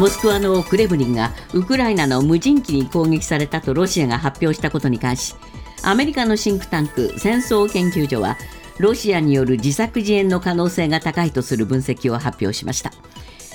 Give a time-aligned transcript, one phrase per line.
[0.00, 5.34] モスクワのクレムリンがウクライナの無人機に攻撃されたとロシアが発表したことに関し
[5.82, 8.38] アメリカのシンクタンク戦争研究所は
[8.78, 12.92] ロシアによる自作自演の可能性が高いとする分析を発表しました。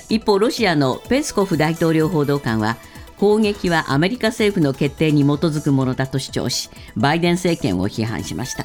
[0.08, 2.76] 一方ロシアのペスコフ大統領報道官は
[3.18, 8.64] 攻撃はアメリカ政府の決定に基づくものだと主張しバイデン政権を批判しました。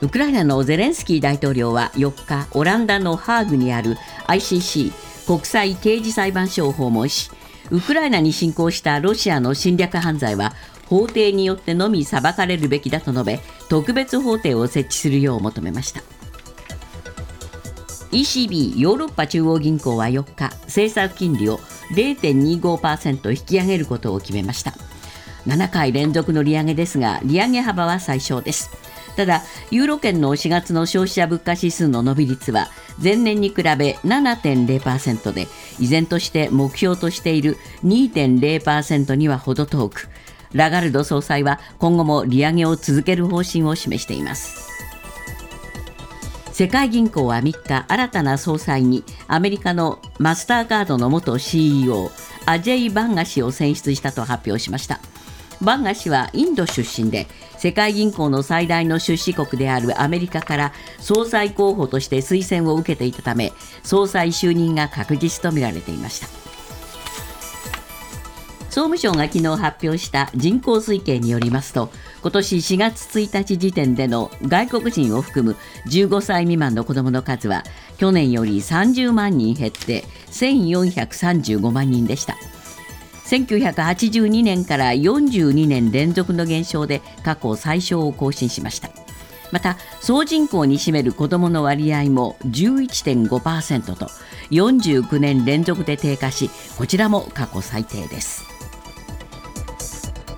[0.00, 7.30] ウクライナのゼレンスキー大統領は4日オランダのハーグにある ICC 国際刑事裁判所を訪問し
[7.70, 10.52] ウクライナに侵攻したロシアの侵略犯罪は
[10.90, 16.02] 法廷によってのみ裁かれるべきだと述べ特別法廷を設置するよう求めました。
[18.10, 21.56] ECB= ヨーロッパ中央銀行は4日政策金利を
[21.94, 24.74] 0.25%引き上げることを決めました。
[25.46, 28.81] 7回連続の利上げですが利上げ幅は最小です。
[29.16, 32.68] ただユーロ圏の4月の消費者物価指数の伸び率は
[33.02, 33.62] 前年に比べ
[34.04, 35.48] 7.0%で
[35.78, 40.08] 依然として目標としている2.0%には程遠く
[40.52, 44.70] ラガルド総裁は今後も利上げを続ける方針を示しています。
[46.52, 52.10] 世界銀行は3日新たな総裁にアメリカのマスターカードの元 CEO
[52.44, 55.00] アジェイ・バンガ氏を選出したと発表しました。
[55.62, 63.52] バンガ氏はインド出身で世界銀行の最大の出資国であるアメリカから総裁候補として推薦を受けていたため
[63.84, 66.42] 総裁就任が確実とみられていました。
[68.72, 71.90] 総務省が昨日発表した人口推計によりますと
[72.22, 75.56] 今年4月1日時点での外国人を含む
[75.90, 77.64] 15歳未満の子どもの数は
[77.98, 82.38] 去年より30万人減って1435万人でした。
[83.32, 88.90] 1982年から42年連続の減少で過去最小を更新しました。
[89.50, 94.06] また総人口に占める子どもの割合も11.5%と
[94.50, 98.44] 49年連続で低下しこちらも過去最低です。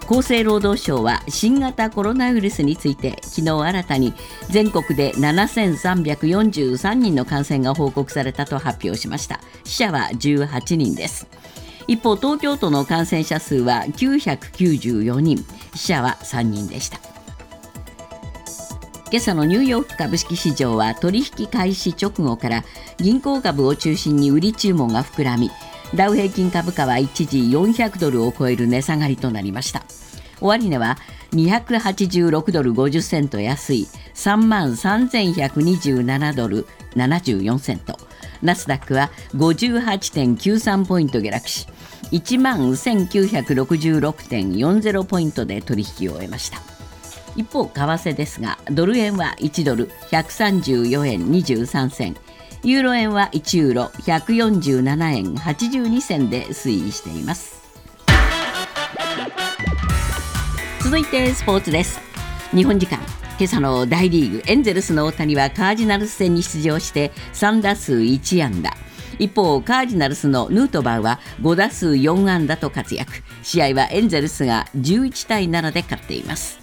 [0.06, 4.14] 厚生労働省は新型コロナウイルスについて昨日新たに
[4.50, 9.40] 全国で7343人の感染が報告されたと発表しました。
[9.64, 11.26] 死者は18人です。
[11.86, 15.44] 一方東京都の感染者数は994人。
[15.74, 16.98] 死者は3人でした。
[19.10, 22.64] 今朝のニューヨーク株式市場は取引開始直後から
[22.96, 25.50] 銀行株を中心に売り注文が膨らみ
[25.94, 29.84] ダウ平均株価は一時400ドルを超える値下がりとなりました。
[30.40, 30.98] 終値は
[31.30, 37.96] 286ドル50セント安い3万3127ドル74セント。
[38.44, 41.66] ナスダックは58.93ポイント下落し
[42.12, 46.58] 1万1966.40ポイントで取引を終えました。
[47.36, 52.16] 一方為替ですがドル円は1ドル134円23銭。
[52.62, 57.62] ユーロ円は1ユーロ147円82銭で推移しています。
[60.82, 62.00] 続いてスポーツです。
[62.52, 62.98] 日本時間
[63.36, 68.72] 今朝の大リーグエンゼルスの大谷はカージナルス戦に出場して3打数1安打。
[69.18, 73.10] 一方カージナルスのヌートバーは5打数4安打と活躍。
[73.42, 76.60] 試合はエンゼルスが11対7で勝っています。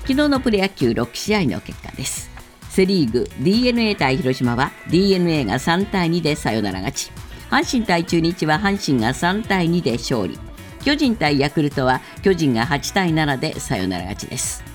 [0.00, 2.28] 昨日のプロ野球6試合の結果です。
[2.68, 7.12] セ・リーグ d n a 対広島は d n a が3対2でサヨナラ勝ち。
[7.50, 10.40] 阪神対中日は阪神が3対2で勝利。
[10.84, 14.71] 巨人対ヤクルトは巨人が8対7でサヨナラ勝ちです。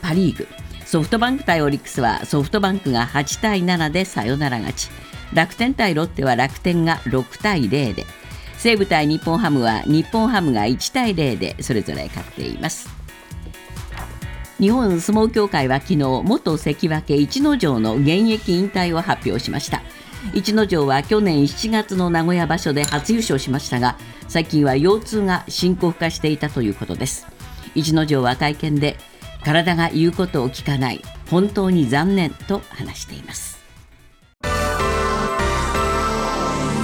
[0.00, 0.48] パ・リーグ。
[0.84, 4.88] ソフトバンク対オリックスはソフトバンクが8対7でサヨナラ勝ち。
[5.32, 8.06] 楽天対ロッテは楽天が6対0で。
[8.56, 12.88] 西武対日本ハムは日本ハムが1対0でそれぞれ勝っています。
[14.58, 19.82] 日本相撲協会は昨日元関脇逸ノ城の現役引退を発表しました。
[20.34, 23.96] 逸ノ城は去年7月の名古屋場所で初優勝しましたが
[24.28, 27.26] 最近は腰痛が深刻化していたということです。
[27.74, 28.98] 逸ノ城は会見で
[29.44, 31.00] 体が言うことを聞かない。
[31.30, 33.60] 本当に残念と話しています。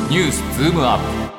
[0.09, 1.37] ニュースズームアップ。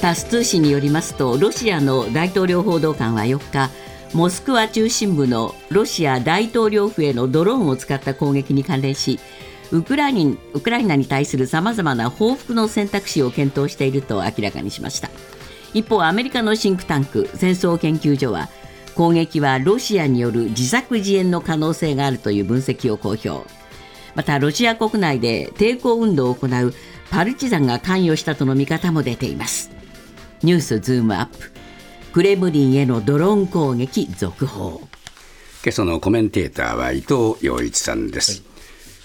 [0.00, 3.70] タス通信によりますとロシアの大統領報道官は4日
[4.14, 9.20] モスクワ中心部のロシア大統領府へのドローンを使った攻撃に関連し
[9.70, 15.10] ウクライナウクライナに対するさまざまな報復の選択肢を検討していると明らかにしました。
[15.74, 18.48] 一方アメリカのシンクタンク戦争研究所は
[18.94, 23.48] 攻撃はロシアによる自作自演の可能性があるという分析を公表。
[24.14, 26.74] またロシア国内で抵抗運動を行う
[27.10, 29.70] パルチザンが関与したとの見方も出ています。
[30.42, 31.52] ニュースズームアップ。
[32.12, 34.80] クレムリンへのドローン攻撃続報。
[35.62, 38.42] 今朝のコメンテーターは伊藤洋一さんです、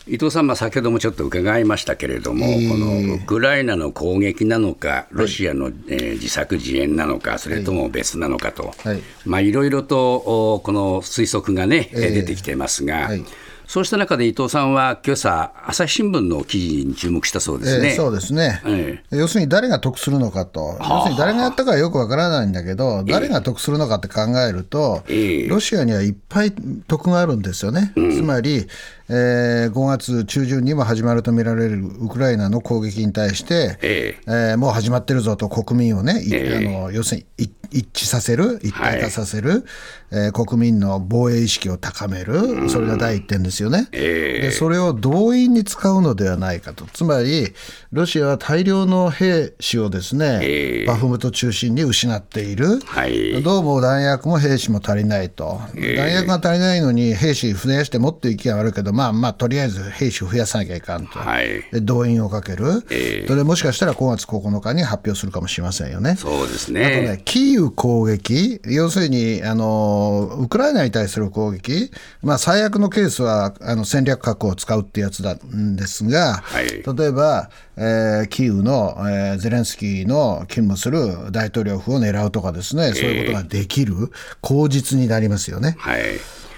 [0.07, 9.01] 伊藤さん、まあ、先ほどもちょっと伺いましたけれども、このウクライナの攻撃なのか、ロシアの、えー自作自演なのか、それとも別なのかと、はい。
[9.25, 10.15] まあ、いろいろと
[10.55, 12.11] おこの推測がね、ええ。
[12.11, 13.23] 出てきてますが、はい
[13.67, 17.89] そうした中で伊藤さんは、今朝朝日新聞の記事に注目したそうですね。
[17.89, 25.47] えーそうですね、え要するに誰が得するのかと、要するに誰がやったかはよくわからないんだけど、誰が得するのかって考えると、ええ。
[25.47, 26.53] ロシアにはいっぱい
[26.87, 28.67] 得があるんですよね、つまり、
[29.09, 34.31] えー5月中旬にも始まると見られるウクライナの攻撃に対して、ええ。
[34.53, 36.67] ーもう始まってるぞと、国民をね、いええ。
[36.67, 39.65] あの要するにい一致させる、一体化させる、
[40.11, 43.89] えー国民の防衛意識を高める、それが第一点ですよね。
[43.91, 44.41] ええ。
[44.43, 47.53] でそれを動員に使うのではないかと、つまり、
[47.91, 50.85] ロシアは大量の兵士をですね、ええ。
[50.85, 53.43] バフムト中心に失っている、はい。
[53.43, 61.61] どうも弾薬も兵士も足りないと、弾薬が足りないのに兵士増やしてもっといきは悪いけど、まあまあ、とりあえず兵士を増やさなきゃいかんと、はい。
[61.71, 63.27] で動員をかける、ええ。
[63.27, 66.15] それでもしかしたら5月9日に発表するかもしれませんよね。
[66.15, 71.91] そうですあとねね。、キーウ攻撃、要するにあのウクライナに対する攻撃、
[72.21, 76.65] まあ、最悪のケースはあの戦略核を使うってやつなんですが、はい。
[76.67, 85.75] 例えば、えーキーウの、えーゼレンスキーの勤務する大統領府を狙うとかですね、そういうことができる口実になりますよね。
[85.77, 86.01] はい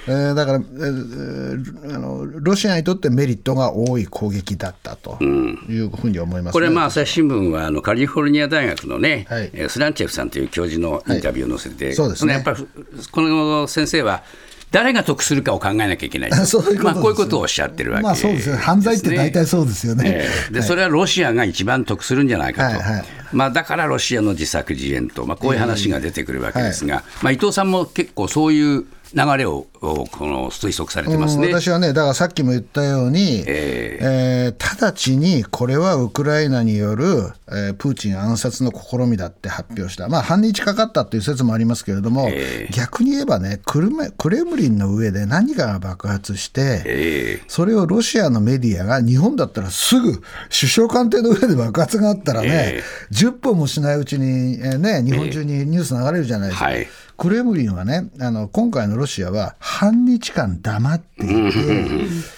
[0.07, 6.51] えーだから、えーあの、ロシアにとってメリットが多い攻撃だったというふうに思います、ね。
[6.53, 9.49] これ、まあ、朝日新聞はあのカリフォルニア大学のね、はい。
[9.53, 12.33] えースランチェフさんという教授のインタビューを載せて、そうですね。
[12.33, 12.67] のやっぱり
[13.11, 14.23] この先生は、
[14.71, 20.03] 誰が得するかを考えなきゃいけない、そういうことまあ、こういうことをおっしゃってるわけまあそうですよ、犯罪って大体そうですよね。
[20.05, 20.53] ええ。
[20.53, 23.05] でそれはロシアが一番得するんじゃないかと、はいはい。
[23.31, 31.47] まあ、だからロシアの自作自演と、まあ、こういう話が出てくるわけですが、まあ、伊藤さんも結構そういう流れをおこの推測されてますね。
[31.47, 34.53] うん私はね、だからさっきも言ったように、ええ。
[34.57, 56.65] ー直ちにこれはウクライナによる、えープーチン暗殺の試みだって発表した、まあ、半日かかったっていう説もありますけれども、え逆に言えばねクルメ、クレムリンの上で何かが爆発して、えそれをロシアのメディアが、日本だったらすぐ首相官邸の上で爆発があったらね、え10分もしないうちに、えーね、日本中にニュース流れるじゃないですか。
[56.65, 61.53] はいクレムリンはね、あの今回のロシアは半日間黙っていて、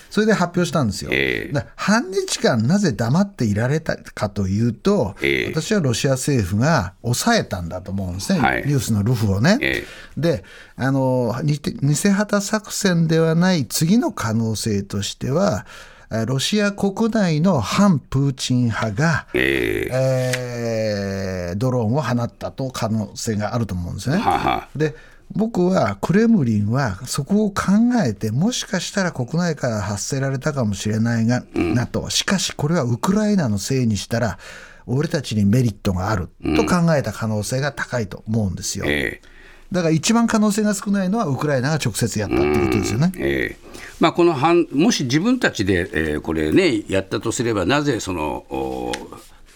[0.09, 1.11] それで発表したんですよ。
[1.13, 1.53] ええ。
[1.53, 5.53] だ半日間なぜ黙っていられたかというと、ええ。
[5.53, 8.63] 私はロシア政府が抑えたんだと思うんですね、はい。
[8.65, 9.57] ニュースのルフをね。
[9.61, 9.83] え
[10.15, 10.43] で
[10.77, 24.17] あの偽偽旗作戦ではない次の可能性としては、えロシア国内の反プーチン派が、ええードローンを放ったと可能性があると思うんですね。
[24.17, 24.95] ははで
[25.31, 27.63] 僕はクレムリンはそこを考
[28.03, 34.39] えてもしかしたら国内から発せられたかもしれないが、なとしかしこれはウクライナのせいにしたら
[34.87, 38.85] 俺たちにメリットがあると考えた可能性が高いと思うんですよ。
[38.87, 39.29] ええ。
[39.71, 43.11] だから一番可能性が少ないのはウクライナが直接やったっていうことですよね。
[43.17, 43.68] ええ
[43.99, 48.91] まあ、この反もし自分たちで、えーこれね、やったとすれば、なぜそのお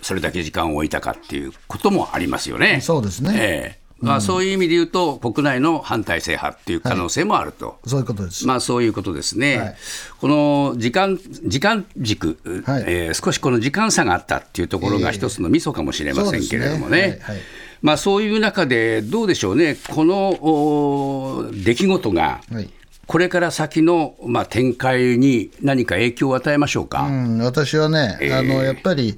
[0.02, 2.82] それだけ時間を置いたかっていうこともありますよね。
[2.82, 3.32] そうですね。
[3.36, 7.80] ええまあ、そういう意味で言うと、国内の反体制派っていう可能性もあると。
[7.88, 8.46] そういうことです。
[8.46, 9.76] まあそういうことですね、はい。
[10.20, 12.84] この時間時間軸、はい。
[12.86, 17.02] えー少しこの時間差があったっていうところが一つのミソかもしれませんけれどもね。
[17.02, 17.24] そうですね。
[17.24, 17.36] はい。
[17.38, 17.42] はい
[17.82, 22.70] まあ、そういう中で、どうでしょうね、このお出来事が、はい
[23.06, 27.04] これから先の、まあ、展開に何か影響を与えましょうか？
[27.04, 29.18] うん、私はね、あのやっぱり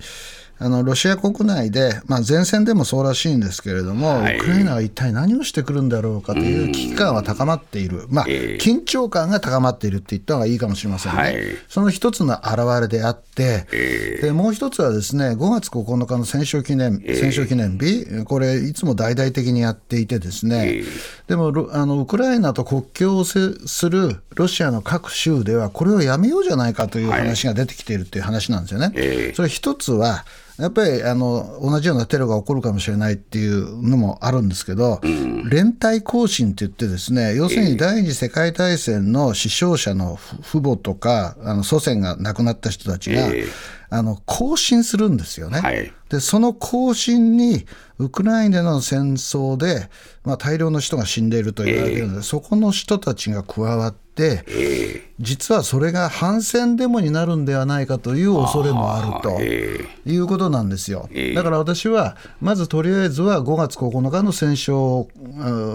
[0.58, 4.38] あのロシア国内で、まあ、前線でもそうらしいんですけれども、はい。
[4.38, 8.58] ウクライナは一体何をしてくるんだろうかという危機感は高まっている、まあ、ええ。
[8.58, 11.36] 緊張感が高まっているって言った方がいいかもしれませんね、はい。
[11.68, 20.84] その一つの表れであって、えでもう一つはですね5月9日の戦勝記念、戦勝記念日、これ、いつも大々的にやっていて、ですね、え
[21.25, 28.92] えでもロあのウクライナと国境を接するロシアの各州では、これをやめようじゃないかという話が出てきているという話なんですよね。
[28.96, 29.34] ええ。
[29.34, 30.26] それ一つは
[30.60, 35.02] やっぱりあの同じようなテロが起こるかもしれないっていうのもあるんですけど、
[35.50, 43.46] 連帯行進って言ってですね要するに第二次世界大戦の死傷者の父母とかあの祖先が亡くなった人たちが、ええ。
[43.90, 45.60] あの行進するんですよね。
[45.60, 47.66] はいでその行進に
[47.98, 49.90] ウクライナの戦争で、
[50.24, 61.10] まあ、大量の人が死んでいると言われているので、そこの人たちが加わってて、実はそれが反戦デモになるんではないかという恐れもあるということなんですよ。
[61.36, 65.08] だから私は、まずとりあえずは5月9日の戦勝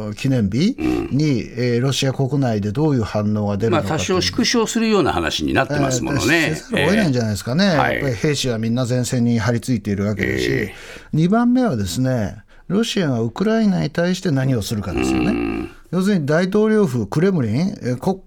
[0.09, 0.75] うん記念日
[1.11, 6.55] に、えーロシア国内でどういう反応が出るのかまあ多少縮小するような話になってますものね。
[6.55, 10.73] せざるを得ないんじゃないですかね、はいやっぱり兵士はみんな前線に張り付いているわけですし、
[11.15, 15.69] 2番目はですね、ロシアがウクライナに対して何をするかですよね。
[15.91, 18.21] 要するに大統領府、クレムリン、えー国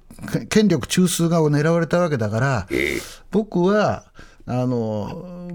[0.50, 2.68] 権力中枢が狙われたわけだから、
[3.32, 4.06] 僕は、
[4.46, 5.48] あの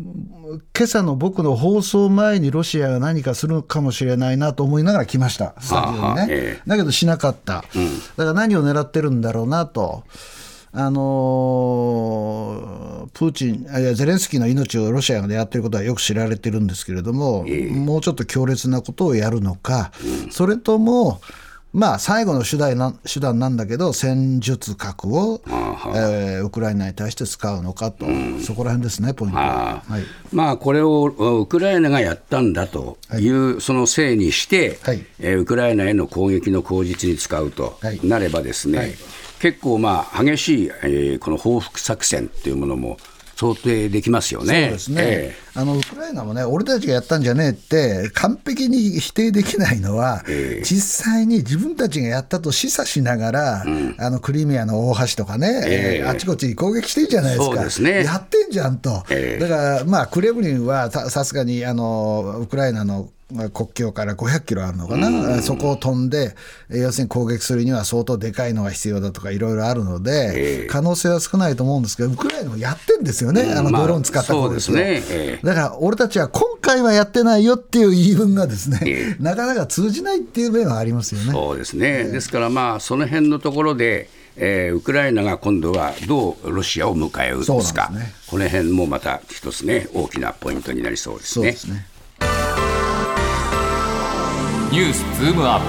[0.74, 6.26] 今朝の僕の放送前にロシアが何かするかもしれないなと思いながら来ました、スタジね。
[6.30, 6.62] え。
[6.66, 10.04] だけどしなかった、だから何を狙ってるんだろうなと。
[10.72, 19.92] あのープーチン、あいやゼレンスキーの命をロシアが狙っていることはよく知られてるんですけれども、もうちょっと強烈なことをやるのか、
[20.30, 21.20] それとも、
[21.72, 28.06] まあ、最後の手段な手段なんだけど、戦術核を、えーウクライナに対して使うのかと、
[28.42, 29.82] そこら辺ですね、ポイントは。
[29.86, 30.02] はい。
[30.32, 35.04] まあ、これをウクライナがやったんだという、そのせいにして、はい。
[35.18, 38.00] えーウクライナへの攻撃の口実に使うとはい。
[38.02, 38.94] なればですね、はい
[39.40, 42.98] 結構まあ激しい、えーこの報復作戦というものも
[43.38, 44.62] 想定できますよね。
[44.64, 50.24] そうですね、えあのウクライナもね、俺たちがやったんじゃねえって、完璧に否定できないのは、
[50.64, 53.64] 実際に自分たちがやったと示唆しながら、
[53.98, 56.08] あのクリミアの大橋とかね、ええ。
[56.08, 58.02] あちこち攻撃してるじゃないですか、ね。
[58.02, 59.40] やってんじゃんと、ええ。
[59.40, 63.17] だから、まあ、クレムリンはささすがにあのウクライナのまあ
[63.52, 66.34] 国境から500キロあるのかな、そこを飛んで、
[66.70, 75.02] えー要するに攻撃するには相当でかいのが必要だとか、いろいろあるので、可能性は少ないと思うんですけど、ウクライナもやってんですよね、あのまあドローン使った攻撃ですね。
[75.10, 75.46] ええ。
[75.46, 81.32] だから俺たちは今回はやってないよっていう言い分がですね、えなかなか通じないっていう面はありますよね。
[81.32, 88.14] そうですね、ですから、まあ、その辺のところで、えーウクライナが今度はどうロシアを迎え撃つか、ね。
[88.28, 91.42] この辺もまた一つね、大きなポイントになりそうですね。
[91.44, 91.86] そうですね。
[94.70, 95.60] ニュースズームアッ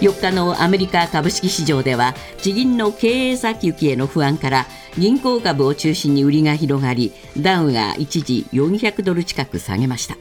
[0.00, 0.04] プ。
[0.04, 4.66] 4日のアメリカ株式市場では地銀の経営先行きへの不安から
[4.98, 10.16] 銀行株を中心に売りが広がりダウが一時400ドル近く下げました。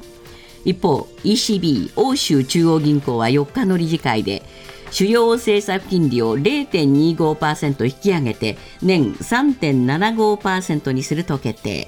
[0.66, 4.44] 一方 ECB 欧州中央銀行は4日の理事会で
[4.92, 11.88] 主要政策金利を0.25%引き上げて年3.75%にすると決定。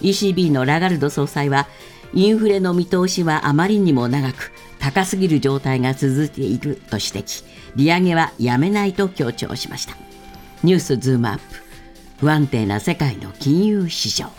[0.00, 1.68] ECB のラガルド総裁は
[2.14, 7.44] インフレの見通しはあまりにも長く高すぎる状態が続いていると指摘。
[7.74, 9.96] 利上げはやめないと強調しました。
[10.62, 11.42] ニュースズームアップ。
[12.18, 14.30] 不安定な世界の金融市場。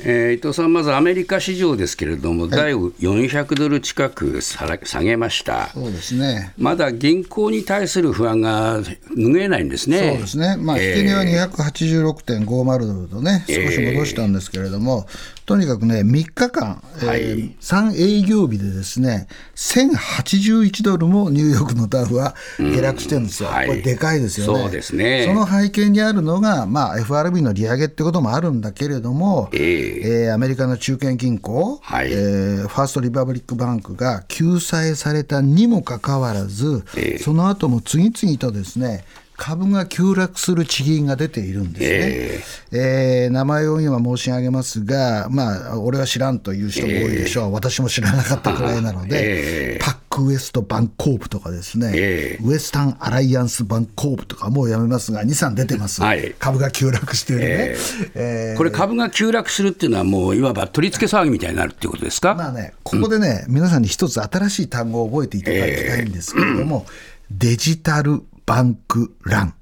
[0.00, 5.68] えー伊藤さん、まずアメリカ市場ですけれども、ダウ400ドル近く下げました。
[5.68, 6.54] そうですね。
[6.56, 9.98] まだ銀行に対する不安が拭えないんですね。
[9.98, 15.06] そうですね、まあ、引け値は286.50ドルとね、少し戻したんですけれども、
[15.44, 17.20] とにかくね、3日間、えーはい。
[17.60, 23.68] 3営業日でですね、1081ドルもニューヨークのダウは下落してるんですよ、はい。
[23.68, 24.62] これ、でかいですよね。
[24.62, 25.24] そうですね。
[25.26, 30.24] その背景にあるのが、まあ、FRB の利上げってこともあるんだけれども、ええ。
[30.26, 32.12] えーアメリカの中堅銀行、はい。
[32.12, 37.18] えーファースト・リパブリック・バンクが救済されたにもかかわらず、ええ。
[37.18, 39.04] その後も次々とですね
[39.36, 42.78] 株が急落する地銀が出ているんですね。
[42.80, 49.16] えー名前を今申し上げますが、まあ、俺は知らんという人も多いでしょう、私も知らなかったくらいなので、
[49.74, 49.78] ええ。
[49.80, 52.44] パックウエストバンコープとかですね、ええ。
[52.44, 56.34] ウエスタンアライアンスバンコープとか、もうやめますが、2、3出てます、はい。
[56.38, 57.48] 株が急落しているね。
[57.48, 57.76] え
[58.14, 58.54] え。
[58.54, 58.56] ー。
[58.56, 66.86] これ、株が急落するっていうのは、もういわば取り付け騒ぎみたいになるっていうことですか、まあね、ここでね、皆さんに一つ新しい単語を覚えていただきたいんですけれども、
[67.30, 69.54] デジタルバンクラン。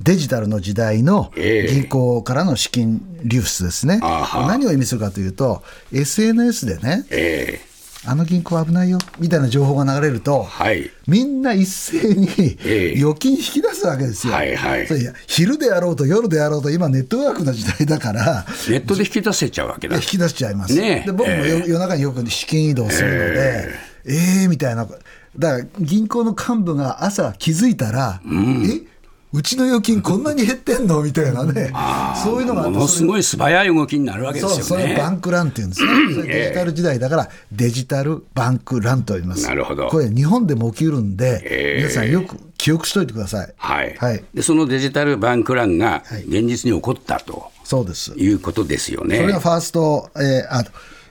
[0.00, 4.00] デジタルの時代のええ銀行からの資金流出ですね。
[4.02, 5.62] あは何を意味するかというと、
[5.92, 7.60] SNS でね、え
[8.06, 12.28] あの銀行危ないよみたいな情報が流れると、はいみんな一斉に
[12.64, 14.32] ええ預金引き出すわけですよ。
[14.32, 20.02] はいはいそれ昼であろうと夜であろうと、今、ネットワークの時代だから、ネットで引き出せちゃうわけだ引。
[20.02, 20.74] き出しちゃいます。
[20.74, 23.68] ねえで僕も夜中によく資金移動するので、
[24.06, 24.14] え
[24.44, 24.88] えみたいな、
[25.38, 28.90] だから銀行の幹部が朝気づいたら、え
[29.32, 31.02] うちの預金こんなに減ってんの？
[31.04, 31.72] みたいなね、
[32.24, 34.92] そういうのがものすごい素早い動きになるわけですそう、よね。
[34.92, 35.88] それをバンクランっていうんですね。
[36.14, 39.46] それデジタル時代だから、デジタルバンクランと言います。
[39.46, 43.54] なるほどこれ、日本でも起きるんで、ええ皆さんよく記憶しといてください。
[43.56, 48.10] はいはいでそのデジタルバンクランが現実に起こったとそうです。
[48.16, 49.16] いうことですよね。
[49.16, 50.64] それがファースト、えーあ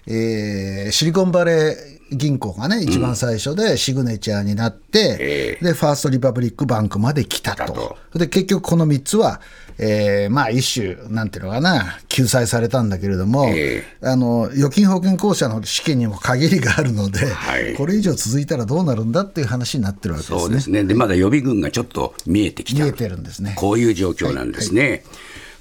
[0.08, 7.98] えーシリコンバレー銀行がね、一番最初でシグネチャーになって、で、ファーストリパブリックバンクまで来たと。
[8.12, 9.42] とで、結局この3つは、
[9.82, 20.40] えーまあ一種、なんていうのかな、救済されたんだけれども、えあの、預金保険公社の試験にも限りがあるので、はいこれ以上続いたらどうなるんだっていう話になってるわけですね。
[20.40, 20.84] そうですね。
[20.84, 22.84] で、まだ予備軍がちょっと見えてきた。
[22.84, 23.54] 見えてるんですね。
[23.56, 25.04] こういう状況なんですね。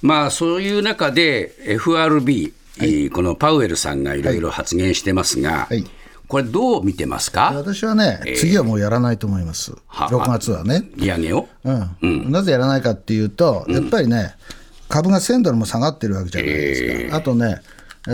[0.01, 2.53] まあ、そういう中で FRB、
[3.13, 5.85] このパウエルさんがいろいろ発言してますが、はい
[6.29, 7.51] これどう見てますか？
[7.55, 9.73] 私はね、次はもうやらないと思います。
[9.87, 10.83] は6月はね。
[10.95, 11.47] 利上げを？
[12.01, 14.35] うんなぜやらないかっていうと、やっぱりね、
[14.87, 17.17] 株が1000ドルも下がってるわけじゃないですか。
[17.17, 17.61] あとね、
[18.07, 18.11] え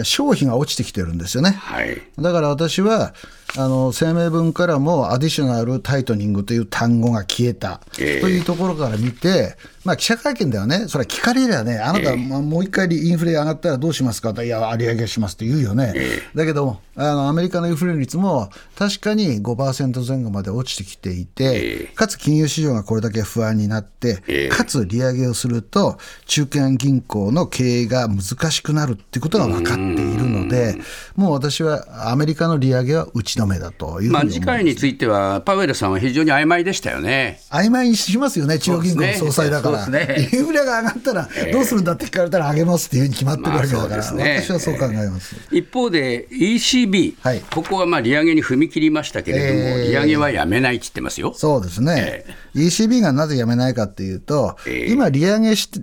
[0.00, 1.50] ー消費が落ちてきてるんですよね。
[1.50, 2.00] はい。
[2.18, 3.14] だから私は、
[3.56, 14.34] あの声明文からもアディショナルタイトニングという単語が消えたとええいうところから見て、まあ、記者会見ではね、それは聞かれりゃね、あなた、まあもう一回インフレ上がったらどうしますか？
[14.34, 15.94] と、いや、利上げしますって言うよね、
[16.34, 24.48] だけどあの、アメリカのインフレ率も確かに5%前後まで落ちてきていて、かつ金融市場がこれだけ不安になって、ええ。
[24.48, 30.76] かつ利上げをすると、中堅銀行の経営が難しくなるっていうことが分かっているので、
[31.14, 37.40] もう私はアメリカの利上げは打ち止めだというまあ、思う次回については、パウエルさんは非常に曖昧でしたよね。
[37.50, 40.28] 曖昧にしますよね、中央銀行の総裁だから、ですね。
[40.32, 44.40] インフレが上がったら、どうするんだって聞かれたら、上げますっていうふうに決まってるわけだから、まあね。
[44.42, 45.36] 私はそう考えます。
[45.50, 47.40] 一方で ECB、はい。
[47.50, 51.32] ここはまあ利上げに踏み切りましたけれども、えー利上げはやめないって言ってますよ。
[51.34, 54.92] そうですね、ECB がなぜやめないかっていうと、ええ。
[54.92, 55.80] 今、利上げして、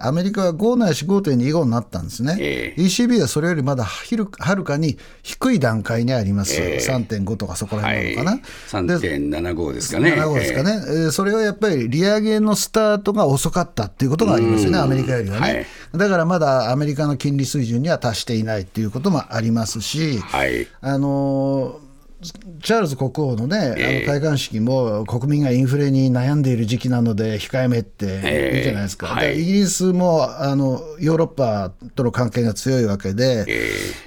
[0.00, 8.42] アメリカは5ないし5.25になったんですね、え ECB はそれよりまだはるはるかに低い段階にあります、3.5とかそこら辺なのか
[8.72, 8.82] な。
[8.82, 10.12] で3.75ですかね。
[10.12, 15.66] 7号ですかね、えーそれはやっぱり利上げのスタートが遅かったっていうことがありますよね、アメリカよりはね、はい。
[15.94, 20.68] だからまだアメリカの金利水準には達していないっていうこともありますし、はい。
[20.80, 21.85] あのー
[22.22, 29.36] チャールズ国王のね、あの戴冠式も国民がインフレに悩んでいる時期なので控えめって言うじゃないですか、ええはい。
[29.36, 33.44] でイギリスもあのヨーロッパとの関係が強いわけで,、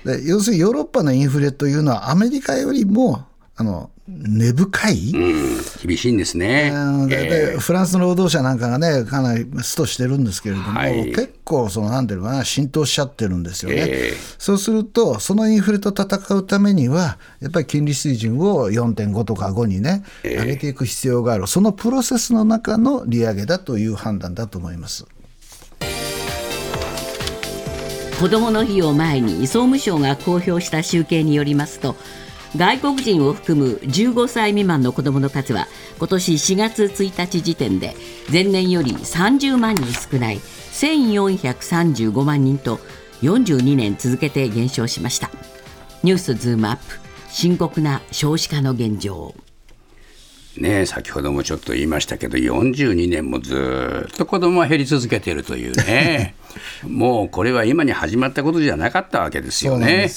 [0.06, 3.26] で要するにヨーロッパのインフレというのはアメリカよりも
[3.56, 6.72] あの根深い、うん、厳しいんですね。
[6.74, 13.78] うんででフランスの労働者なんかがね、かなりストしてるんですけれども、はい結構、そのなんていうのかな、浸透しちゃってるんですよね。
[13.78, 25.06] ええそうすると、そのインフレと戦うためには、やっぱり金利水準を4.5とか5にね、上げていく必要がある、そのプロセスの中の利上げだという判断だと思います。
[28.20, 31.96] 子どもの日を前に総務省が公表した集計によりますと
[32.56, 35.68] 外国人を含む15歳未満の子どもの数は
[36.00, 37.96] 今年4月1日時点で
[38.32, 42.80] 前年より30万人少ない1435万人と
[43.22, 45.30] 42年続けて減少しました。
[46.04, 49.36] ニュースズームアップ深刻な少子化の現状。
[50.58, 56.34] ねえ先ほどもちょっと言いましたけど、42年もずーっと子供は減り続けているというね、
[56.84, 59.78] もうこれは今に始まったことじゃなかったわけですそうよ。
[59.78, 60.10] ね。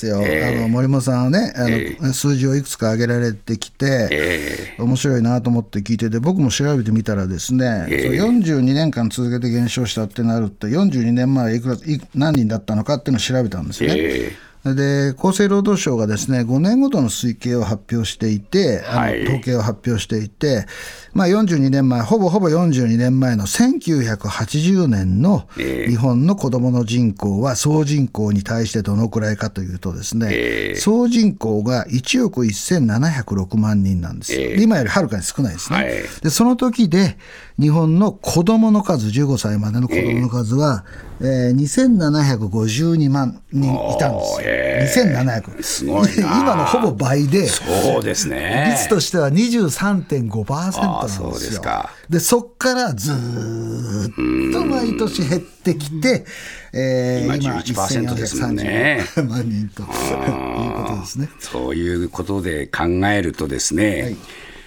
[0.58, 8.18] あの森本さんはねあの、え数字をいくつか挙げられてきて、え面白いなと思って聞いてて僕も調べてみたらですね、ええ。
[8.18, 11.78] そう42年間続けて減少したってなると42年前いくらい
[12.14, 13.96] 何人だったのかっていうのを調べたんですよね。
[13.98, 14.32] え
[14.64, 19.22] で厚生労働省がですね5年ごとの推計を発表していて、あのはい。
[19.24, 20.66] 統計を発表していて、
[21.14, 25.90] まあ、42年前、ほぼほぼ42年前の1980年のええ。
[25.90, 30.74] 日本の子どもの人口は総人口に対してどのくらいかというとですね、ええ。
[30.76, 34.62] 総人口が1億1706万人なんですよ、ええ。
[34.62, 35.92] 今よりはるかに少ないですね、はい。
[36.22, 37.18] でその時で
[37.60, 40.84] 日本の子どもの数15歳までの子どもの数は、
[41.20, 46.10] えー2752万人いたんですええ2700すごいな。
[46.42, 48.72] 今のほぼ倍でそうですね。
[48.74, 51.30] 率としては23.5%なんですよ。
[51.30, 51.90] そうですか。
[52.10, 56.24] でそっからずーっと毎年減ってきて、
[56.72, 59.04] えー今11%ですもんね。
[59.14, 61.28] 1430万人ということですね。
[61.38, 64.16] そういうことで考えるとですね、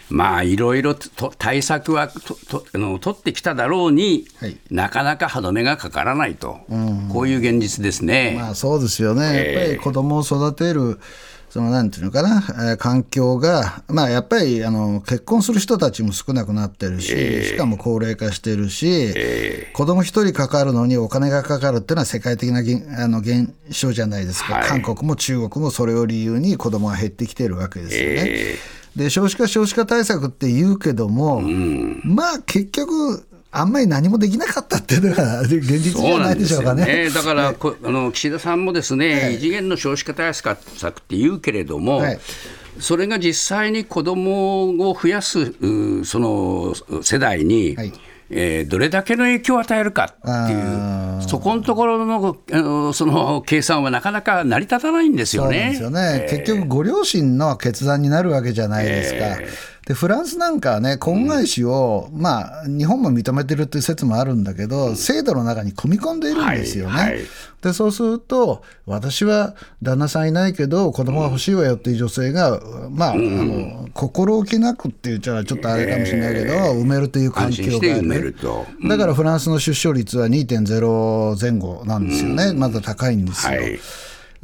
[0.10, 4.58] まあいろいろと対策はととあの取ってきただろうに、はい。
[4.70, 6.60] なかなか歯止めがかからないと、
[7.12, 8.36] こういう現実ですね。
[8.38, 9.54] まあそうですよね、ええ。
[9.54, 11.00] やっぱり子供を育てる、
[11.50, 19.14] そのなんていうのかな、えー環境が、まあ、やっぱりあの結婚する人たちも少なくなってるし、しかも高齢化してるし、
[19.74, 24.68] 子供一人かかるのにお金がかかるっていうのは世界的な現あの現象じゃないですか、はい。
[24.68, 28.24] 韓国も中国もそれを理由に子供が減ってきてるわけですよね。
[28.28, 28.56] え
[28.96, 31.42] で少子化少子化対策って言うけども、
[32.04, 37.10] まあ結局あんまり何もできなかったっていうのが 現実じゃないでしょうかね。
[37.10, 39.36] だから、 こあの岸田さんもですね、はい。
[39.36, 42.20] 異次元の少子化対策って言うけれども、はい。
[42.80, 47.94] それが実際に子どもを増やすうその世代に、はい
[48.30, 55.70] えーどれだけの影響を与えるかってあいう、そこのところのその計算はなかなか成り立たないんですよね。
[55.72, 59.38] ですよね、結局、ご両親の決断になるわけじゃないですか。
[59.86, 66.92] でフランスなんかはね、婚外子を、まあ、日本も認めてるっていう説もあるんだけど、制度の中に組み込んでいるんですよね。
[66.92, 67.22] はいはい。
[67.62, 78.66] でそうすると、私は旦那さんいないけど、子供が欲しいわよっていう女性が、まあ、あの心置きなくって言っちゃちょっとあれかもしれないけど、埋めるという環境があるして埋めると。
[78.88, 83.54] だからフランスの出生率は2.0前後なんですよね、まだ高いんですよ。
[83.54, 83.80] はい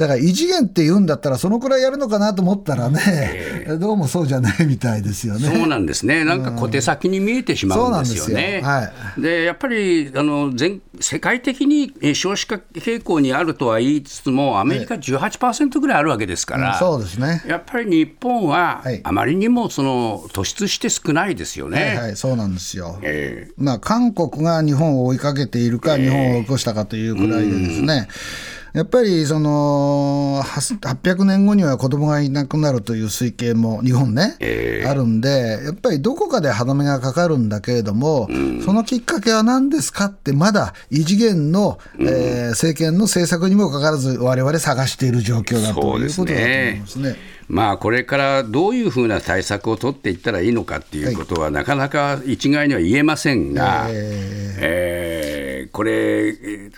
[0.01, 5.47] だから異次元って言うんだったら、そのくらいやるのかなと思ったらね、どうもそうじゃないみたいですよね。
[5.47, 8.61] そうなんですね、なんか小手先に見えてしまうんですよね。
[8.63, 17.43] はでやっぱりあの全世界的にえ少子化傾向にあるとは言いつつも、アメリカ18%ぐらいあるわけですから、うんそうですね。
[17.45, 21.79] やっぱり日本ははいあまりにもその突出して少ないですよね。
[21.79, 22.97] はいはい、そうなんですよ。
[23.03, 28.07] ええまあ、韓国が日本を追いかけているか、日本を追い越したかというくらいでですね、
[28.73, 34.37] やっぱりそのは800年後には子供がいなくなるという推計も日本ね、
[34.87, 38.27] あるんで、やっぱりどこかで歯止めがかかるんだけれども、
[38.63, 46.77] そのきっかけは何ですかって、まだ異次元の、えー政権の政策にもかかわらず、我々探している状況だということだと思いね。
[46.81, 47.15] ますね。
[47.47, 55.20] まあ、これからどういうふうな対策を取っていったらいいのかっていうことは、なかなか一概には言えませんが、えー
[55.67, 56.71] これ、えー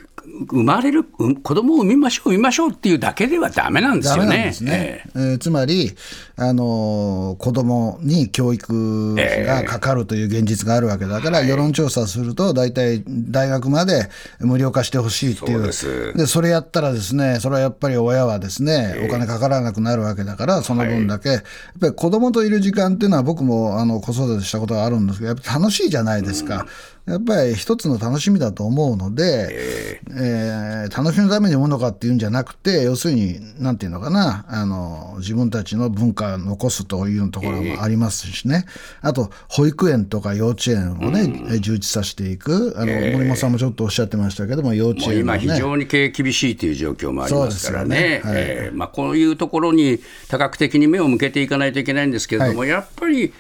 [0.50, 4.54] 生まれる、うん子供を産みましょう、産みましょうっていうだけではだめなんですダよね。
[4.62, 5.92] えーつまり、
[6.36, 15.74] あのー子供に教育費がかかるという現実があるわけだから、世論調査すると、大体大学まで無料化してほしいっていう。
[15.74, 21.42] そうでそれやったらですね、それはやっぱり親はですね、お金かからなくなるわけだから、その分だけ、やっ
[21.80, 26.66] ぱり子供といる時間っていうのは、僕もあの子育てしたことがあるんですけど、やっぱ楽しいじゃないですか。
[27.06, 38.66] やっぱり一つの楽しみだと思うので、えー楽しみのために産むのかっていうんじゃなくて、要するに、なんていうのかな、あの自分たちの文化を残すというところもありますしね、
[39.02, 45.40] あと保育園とか幼稚園をね、充実させていく、あの森本さんもちょっとおっしゃってましたけども、幼稚園のね。
[45.40, 48.22] 非常に経営厳しいという状況もありますからね、ね。
[48.24, 48.34] はい。
[48.36, 53.34] えーまあ、こういうところに多角的に目を向けていかないといけないんですけれども、やっぱり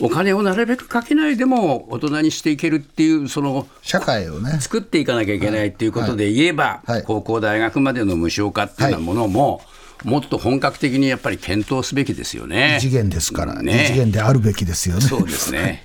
[0.00, 7.02] お金をなるべくかけないでも大人にしていけるっていう、その社会をね、作っていかなきゃいけないっていうことで言えば、はい。
[7.04, 9.62] 高校、大学までの無償化っていうようなものも、
[10.04, 12.76] もっと本格的にやっぱり検討すべきですよね。
[12.78, 15.02] 異次元ですから、ね異次元であるべきですよね。
[15.02, 15.80] そうですね。